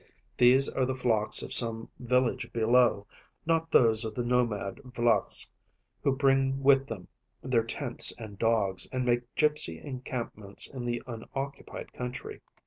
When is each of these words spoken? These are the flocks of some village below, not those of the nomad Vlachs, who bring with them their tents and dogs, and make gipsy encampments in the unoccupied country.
These 0.35 0.67
are 0.67 0.83
the 0.87 0.95
flocks 0.95 1.43
of 1.43 1.53
some 1.53 1.87
village 1.99 2.51
below, 2.51 3.05
not 3.45 3.69
those 3.69 4.03
of 4.03 4.15
the 4.15 4.25
nomad 4.25 4.77
Vlachs, 4.83 5.47
who 6.01 6.15
bring 6.15 6.63
with 6.63 6.87
them 6.87 7.07
their 7.43 7.61
tents 7.61 8.11
and 8.17 8.39
dogs, 8.39 8.89
and 8.91 9.05
make 9.05 9.35
gipsy 9.35 9.77
encampments 9.77 10.67
in 10.67 10.85
the 10.85 11.03
unoccupied 11.05 11.93
country. 11.93 12.41